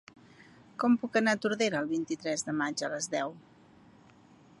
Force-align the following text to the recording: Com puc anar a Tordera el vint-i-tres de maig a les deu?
Com 0.83 0.95
puc 1.01 1.19
anar 1.19 1.35
a 1.35 1.39
Tordera 1.43 1.81
el 1.85 1.89
vint-i-tres 1.91 2.45
de 2.47 2.57
maig 2.63 2.83
a 2.87 2.89
les 2.95 3.09
deu? 3.17 3.37